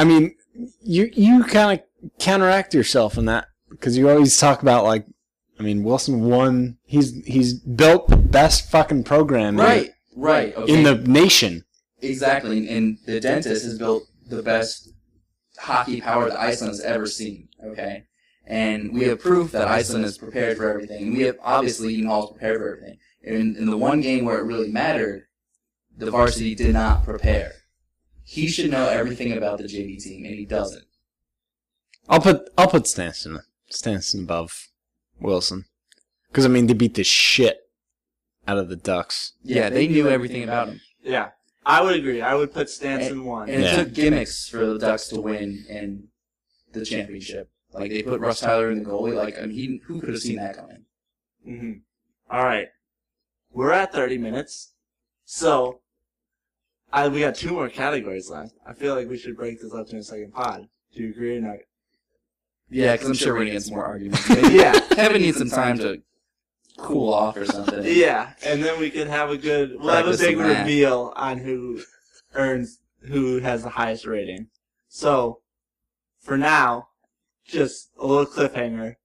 [0.00, 0.34] I mean,
[0.82, 5.04] you you kind of counteract yourself in that because you always talk about like,
[5.58, 6.78] I mean, Wilson won.
[6.84, 10.56] He's he's built the best fucking program in- Right, right.
[10.56, 10.72] Okay.
[10.72, 11.64] in the nation.
[12.00, 14.88] exactly, and, the dentist has built the best
[15.58, 17.48] hockey power that Iceland has ever seen.
[17.62, 18.04] Okay,
[18.46, 21.12] and we have proof that Iceland is prepared for everything.
[21.14, 22.96] We have obviously Eden Hall is prepared for everything.
[23.22, 25.24] In, in the one game where it really mattered,
[25.94, 27.52] the varsity did not prepare.
[28.30, 30.84] He should know everything about the JV team, and he doesn't.
[32.08, 33.40] I'll put I'll put Stansson
[33.72, 34.68] Stansson above
[35.18, 35.64] Wilson
[36.28, 37.58] because I mean they beat the shit
[38.46, 39.32] out of the Ducks.
[39.42, 40.80] Yeah, they knew everything about him.
[41.02, 41.30] Yeah,
[41.66, 42.22] I would agree.
[42.22, 43.50] I would put Stansson one.
[43.50, 43.76] And it Yeah.
[43.82, 46.06] took gimmicks for the Ducks to win in
[46.70, 47.50] the championship.
[47.72, 49.16] Like they put Russ Tyler in the goalie.
[49.16, 50.84] Like I mean, he, who could have seen that coming?
[51.44, 51.72] Mm-hmm.
[52.30, 52.68] All right,
[53.52, 54.72] we're at thirty minutes,
[55.24, 55.80] so
[56.92, 58.54] I we got two more categories left.
[58.66, 60.68] I feel like we should break this up to a second pod.
[60.94, 61.56] Do you agree or not?
[62.68, 64.28] Yeah, because I'm sure we're gonna get some more arguments.
[64.50, 64.78] Yeah.
[64.90, 66.02] Kevin needs some time to
[66.78, 67.82] cool off or something.
[67.84, 69.76] Yeah, and then we could have a good.
[69.78, 70.66] We'll have a Practice big some math.
[70.66, 71.80] reveal on who
[72.34, 74.48] earns who has the highest rating.
[74.88, 75.40] So,
[76.20, 76.88] for now,
[77.46, 78.96] just a little cliffhanger.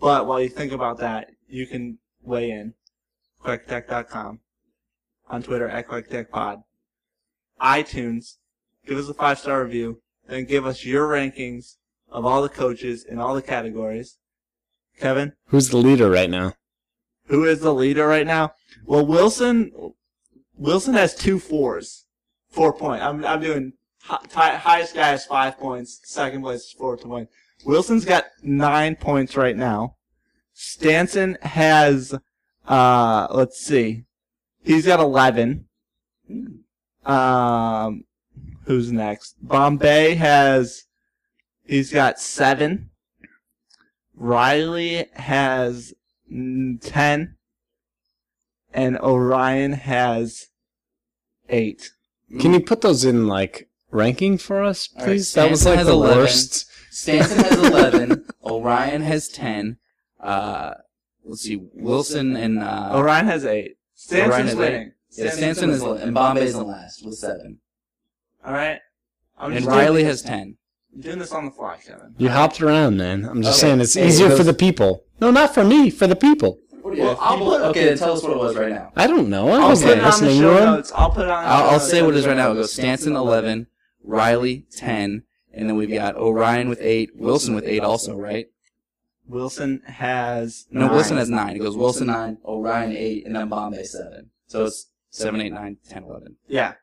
[0.00, 2.74] But while you think about that, you can weigh in.
[3.44, 4.40] QuackTech.com.
[5.30, 6.62] On Twitter at QuackTechPod.
[7.60, 8.36] iTunes.
[8.86, 10.00] Give us a five star review.
[10.26, 11.76] Then give us your rankings
[12.10, 14.18] of all the coaches in all the categories.
[14.98, 15.32] Kevin?
[15.46, 16.54] Who's the leader right now?
[17.26, 18.52] Who is the leader right now?
[18.86, 19.70] Well, Wilson,
[20.56, 22.06] Wilson has two fours,
[22.50, 23.02] four point.
[23.02, 26.00] I'm I'm doing hi- hi- highest guy has five points.
[26.04, 27.32] Second place is four points.
[27.64, 29.96] Wilson's got nine points right now.
[30.56, 32.14] Stansson has,
[32.66, 34.04] uh, let's see,
[34.62, 35.66] he's got eleven.
[37.08, 38.04] Um,
[38.64, 39.34] who's next?
[39.40, 40.84] Bombay has,
[41.64, 42.90] he's got seven.
[44.14, 45.94] Reilly has
[46.30, 47.36] 10
[48.74, 50.48] and Orion has
[51.48, 51.90] 8.
[52.40, 55.32] Can you put those in like ranking for us, All right, please?
[55.34, 56.18] that was Stansson like has the 11.
[56.18, 56.70] worst.
[56.92, 58.24] Stansson has 11.
[58.44, 59.78] Orion has 10.
[60.20, 60.74] Uh,
[61.24, 63.76] let's see, Wilson and uh, Orion has 8.
[63.96, 64.92] Stansson's Orion has winning.
[65.18, 67.58] Yeah, Stansson is and Bombay's in last with seven,
[68.46, 68.80] Alright?
[69.38, 70.56] I'm and just Reilly has 10.
[70.94, 72.14] I'm doing this on the fly, Kevin.
[72.18, 73.24] You hopped around, man.
[73.24, 73.68] I'm just Okay.
[73.68, 75.04] saying it's Hey, easier those- for the people.
[75.20, 75.90] No, not for me.
[75.90, 76.58] For the people.
[76.82, 78.92] Well, I'll put, okay, then tell us what it was right now.
[78.96, 79.50] I don't know.
[79.50, 80.64] I I'll wasn't put it on the listening show him.
[80.64, 80.92] notes.
[80.94, 81.90] I'll put it on the I'll, show I'll notes.
[81.90, 82.52] say what it is right now.
[82.52, 83.66] It goes Stansson 11,
[84.02, 88.46] Reilly 10, and then we've got Orion with 8, Wilson with 8 also, right?
[89.26, 90.66] Wilson has.
[90.70, 90.90] No, nine.
[90.92, 91.56] Wilson has 9.
[91.56, 94.30] It goes Wilson 9, Orion 8, and then Bombay 7.
[94.46, 96.36] So it's 7, 8, 9, 10, 11.
[96.48, 96.74] Yeah.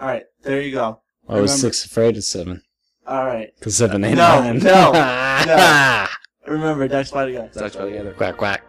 [0.00, 1.00] Alright, there you go.
[1.28, 2.62] I was Remember- six afraid of seven.
[3.06, 3.50] Alright.
[3.58, 4.58] Because seven ain't No, nine.
[4.58, 4.92] no,
[5.46, 6.06] no.
[6.46, 7.50] Remember, Dex Fight together.
[7.54, 8.12] Let's actually together.
[8.14, 8.62] Quack, quack.